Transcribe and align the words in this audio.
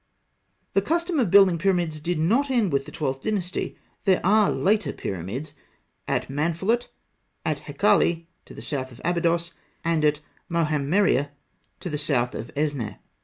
]The 0.73 0.81
custom 0.81 1.19
of 1.19 1.29
building 1.29 1.59
pyramids 1.59 1.99
did 1.99 2.17
not 2.17 2.49
end 2.49 2.73
with 2.73 2.85
the 2.85 2.91
Twelfth 2.91 3.21
Dynasty; 3.21 3.77
there 4.05 4.19
are 4.23 4.49
later 4.49 4.91
pyramids 4.93 5.53
at 6.07 6.27
Manfalût, 6.27 6.87
at 7.45 7.59
Hekalli 7.67 8.25
to 8.45 8.55
the 8.55 8.63
south 8.63 8.91
of 8.91 8.99
Abydos, 9.05 9.53
and 9.85 10.03
at 10.03 10.19
Mohammeriyeh 10.49 11.29
to 11.81 11.89
the 11.91 11.99
south 11.99 12.33
of 12.33 12.49
Esneh. 12.55 12.97